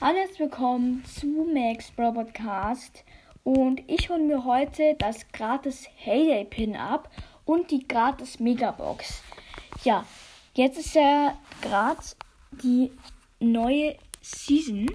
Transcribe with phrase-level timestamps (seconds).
[0.00, 3.02] Hallo, willkommen zu Max Bro Podcast.
[3.42, 7.10] Und ich hole mir heute das gratis Heyday Pin ab
[7.44, 9.24] und die gratis Megabox.
[9.82, 10.06] Ja,
[10.54, 12.00] jetzt ist ja gerade
[12.62, 12.92] die
[13.40, 14.88] neue Season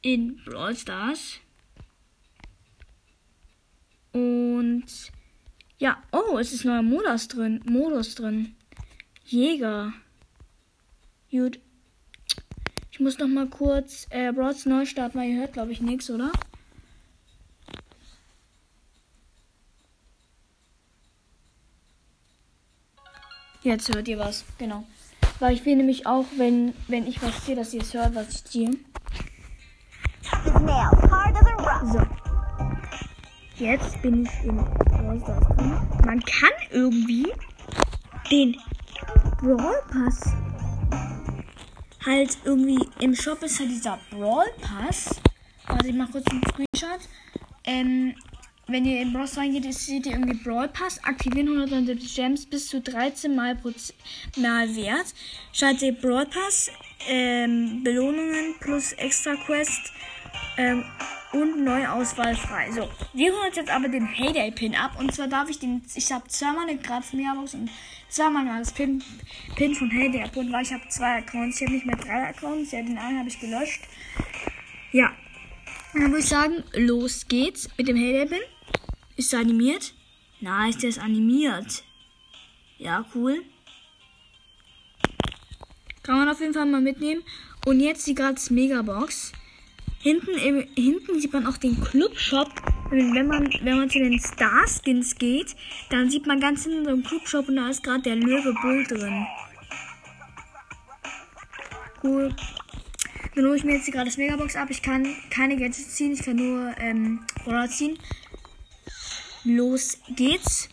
[0.00, 1.38] in Brawl Stars.
[4.12, 5.12] Und
[5.78, 7.62] ja, oh, es ist neuer Modus drin.
[7.66, 8.56] Modus drin.
[9.26, 9.92] Jäger.
[11.30, 11.60] Gut.
[12.92, 16.10] Ich muss noch mal kurz äh, Broads neu starten, weil ihr hört, glaube ich, nichts,
[16.10, 16.30] oder?
[23.62, 24.84] Jetzt hört ihr was, genau.
[25.38, 28.28] Weil ich will nämlich auch, wenn, wenn ich was ziehe, dass ihr es hört, was
[28.28, 28.70] ich ziehe.
[31.92, 32.02] So.
[33.56, 35.46] Jetzt bin ich in Brawl Stars.
[36.04, 37.32] Man kann irgendwie
[38.30, 38.56] den
[39.40, 40.34] Brawl Pass
[42.04, 45.20] halt irgendwie im Shop ist halt dieser Brawl Pass.
[45.66, 47.08] Warte, ich mach kurz einen Screenshot.
[47.64, 48.14] Ähm,
[48.68, 52.80] wenn ihr in Bros reingeht, seht ihr irgendwie Brawl Pass, aktivieren 170 Gems bis zu
[52.80, 53.58] 13 mal,
[54.36, 55.14] mal wert.
[55.52, 56.70] Schaltet Brawl Pass,
[57.08, 59.92] ähm, Belohnungen plus Extra Quest
[60.56, 60.84] ähm,
[61.32, 62.70] und Neuauswahl frei.
[62.72, 64.98] So, wir holen uns jetzt aber den Heyday Pin ab.
[64.98, 67.70] Und zwar darf ich den, ich habe zweimal eine gratis Megabox und
[68.08, 69.02] zweimal das Pin,
[69.56, 71.60] Pin von Heyday abholen, weil ich habe zwei Accounts.
[71.60, 72.72] Ich habe nicht mehr drei Accounts.
[72.72, 73.82] Ja, den einen habe ich gelöscht.
[74.92, 75.12] Ja.
[75.94, 78.40] Dann würde ich sagen, los geht's mit dem Heyday Pin.
[79.16, 79.94] Ist er animiert?
[80.40, 81.84] Nice, der ist animiert.
[82.78, 83.42] Ja, cool.
[86.02, 87.22] Kann man auf jeden Fall mal mitnehmen.
[87.64, 89.32] Und jetzt die gratis Megabox.
[90.02, 92.50] Hinten, im, hinten sieht man auch den Clubshop.
[92.90, 95.54] Wenn man, wenn man zu den Star Skins geht,
[95.90, 98.84] dann sieht man ganz hinten so einen Clubshop und da ist gerade der Löwe Bull
[98.84, 99.26] drin.
[102.02, 102.34] Cool.
[103.34, 104.68] Dann hole ich mir jetzt gerade das Megabox ab.
[104.70, 107.98] Ich kann keine Gadgets ziehen, ich kann nur ähm, Roller ziehen.
[109.44, 110.68] Los geht's.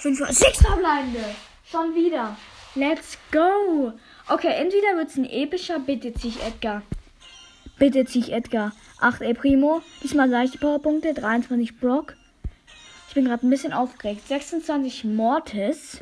[0.00, 1.24] Fünf, sechs verbleibende.
[1.70, 2.36] Schon wieder.
[2.74, 3.92] Let's go.
[4.30, 6.82] Okay, entweder wird es ein epischer, bitte zieh ich Edgar.
[7.80, 8.70] Bitte zieh ich Edgar.
[9.00, 9.82] 8 El Primo.
[10.04, 11.14] Diesmal leichte Powerpunkte.
[11.14, 12.14] 23 Brock.
[13.08, 14.28] Ich bin gerade ein bisschen aufgeregt.
[14.28, 15.98] 26 Mortis.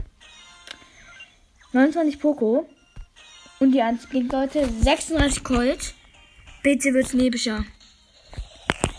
[1.72, 2.68] 29 Poco.
[3.60, 4.68] Und die 1 blinkt, Leute.
[4.68, 5.94] 36 Colt.
[6.62, 7.64] Bitte wird's ein epischer.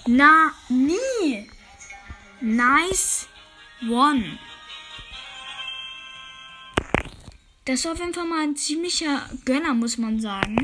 [0.07, 1.47] Na, nie.
[2.41, 3.28] Nice
[3.88, 4.40] one.
[7.69, 10.57] Das ist auf jeden Fall mal ein ziemlicher Gönner, muss man sagen.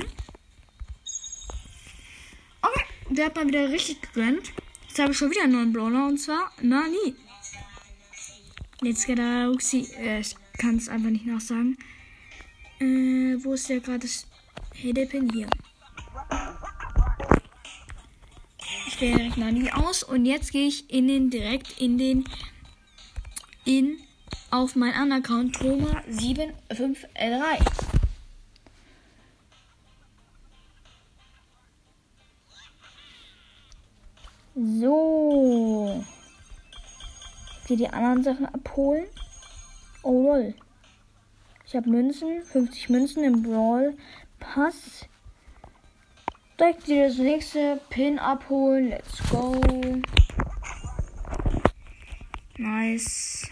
[2.63, 4.51] Okay, der hat mal wieder richtig gegönnt.
[4.87, 7.13] Jetzt habe ich schon wieder einen neuen Brawler und zwar Nani.
[8.81, 9.87] Jetzt geht er Ruxi.
[9.99, 11.77] Äh, ich kann es einfach nicht nachsagen.
[12.79, 14.07] Äh, wo ist der gerade?
[14.73, 15.47] Hedepin hier.
[18.87, 22.27] Ich wähle direkt Nani aus und jetzt gehe ich in den direkt in den
[23.63, 23.99] in
[24.55, 27.65] auf meinen anderen Account Troma 753.
[34.55, 36.03] So.
[37.67, 39.05] Hier die anderen Sachen abholen.
[40.03, 40.55] Oh lol.
[41.65, 43.97] Ich habe Münzen, 50 Münzen im Brawl
[44.39, 45.07] Pass.
[46.59, 48.89] Direkt wieder das nächste Pin abholen.
[48.89, 49.59] Let's go.
[52.57, 53.49] Nice.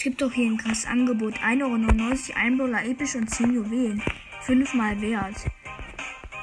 [0.00, 1.34] Es gibt doch hier ein krasses Angebot.
[1.40, 4.02] 1,99 Euro, ein Brawler episch und 10 Juwelen.
[4.40, 5.36] Fünfmal wert.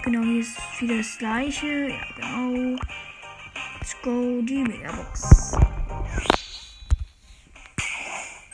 [0.03, 1.88] Genau, hier ist wieder das gleiche.
[1.88, 2.78] Ja, genau.
[3.79, 5.22] Let's go, die Megabox.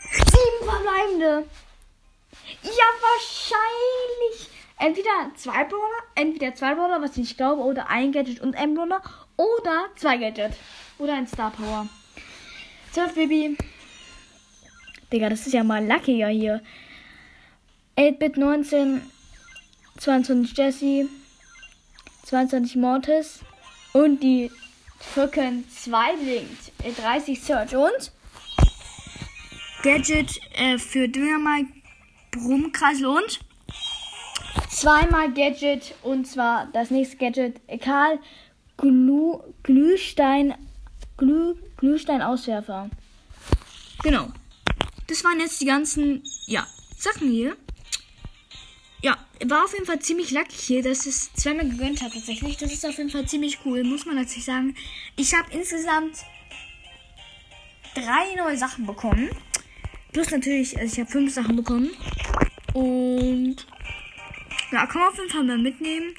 [0.09, 1.49] Sieben verbleibende.
[2.61, 4.49] Ja, wahrscheinlich.
[4.79, 9.01] Entweder zwei Brawler, entweder zwei Brawler, was ich glaube, oder ein Gadget und ein Brawler,
[9.35, 10.53] oder zwei Gadget.
[10.97, 11.89] Oder ein Star Power.
[12.93, 13.57] 12 Baby.
[15.13, 16.61] Digga, das ist ja mal luckier hier.
[17.97, 19.01] 8-Bit 19,
[19.99, 21.07] 22 Jesse,
[22.23, 23.41] 22 Mortis
[23.93, 24.49] und die
[25.13, 26.99] Türken 2 blinkt.
[26.99, 28.11] 30 Search und
[29.83, 31.71] Gadget äh, für Dynamite
[32.31, 33.39] Brummkreisel und
[34.69, 38.17] zweimal Gadget und zwar das nächste Gadget Karl
[38.77, 40.55] Glü Glühstein
[41.17, 42.89] Glüh Glühstein Auswerfer.
[44.01, 44.29] Genau.
[45.07, 46.65] Das waren jetzt die ganzen, ja,
[46.97, 47.57] Sachen hier.
[49.01, 52.55] Ja, war auf jeden Fall ziemlich lucky hier, dass es zweimal gegönnt hat tatsächlich.
[52.57, 54.75] Das ist auf jeden Fall ziemlich cool, muss man natürlich sagen.
[55.17, 56.17] Ich habe insgesamt
[57.95, 59.29] drei neue Sachen bekommen.
[60.13, 61.91] Plus natürlich, also ich habe fünf Sachen bekommen.
[62.73, 63.57] Und
[64.71, 66.15] Ja, kann man auf jeden Fall mal mitnehmen.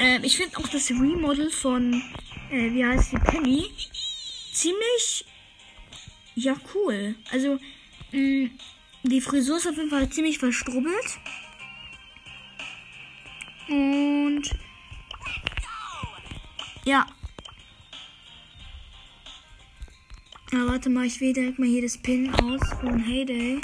[0.00, 2.02] Ähm, ich finde auch das Remodel von,
[2.50, 3.70] äh, wie heißt die, Penny,
[4.52, 5.24] ziemlich,
[6.38, 7.14] ja, cool.
[7.30, 7.58] Also,
[8.12, 8.50] mh,
[9.02, 11.18] die Frisur ist auf jeden Fall ziemlich verstrubbelt.
[13.68, 14.42] Und,
[16.84, 17.06] ja.
[20.50, 23.60] Ja, warte mal, ich wähle direkt mal hier das Pin aus von Heyday.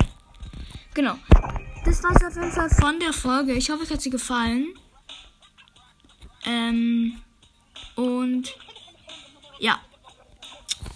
[0.92, 1.16] Genau.
[1.84, 3.54] Das war's auf jeden Fall von der Folge.
[3.54, 4.74] Ich hoffe, es hat sie gefallen.
[6.44, 7.20] Ähm,
[7.96, 8.54] und
[9.58, 9.80] ja.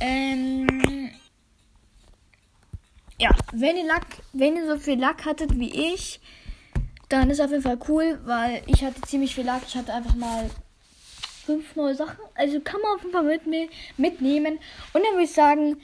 [0.00, 1.10] Ähm,
[3.18, 6.20] ja, wenn ihr Lack, wenn ihr so viel Lack hattet wie ich,
[7.08, 9.62] dann ist auf jeden Fall cool, weil ich hatte ziemlich viel Lack.
[9.66, 10.50] Ich hatte einfach mal
[11.44, 12.18] fünf neue Sachen.
[12.34, 14.58] Also kann man auf jeden Fall mit, mitnehmen.
[14.92, 15.80] Und dann würde ich sagen,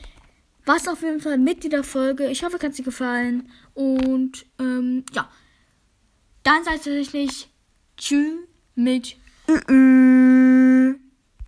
[0.66, 2.26] was auf jeden Fall mit dieser Folge.
[2.26, 3.50] Ich hoffe, es hat dir gefallen.
[3.75, 5.28] Und ähm, ja.
[6.42, 7.48] Dann seid ihr tatsächlich
[7.96, 8.40] tschüss
[8.75, 9.16] mit
[9.46, 10.44] Mm-mm.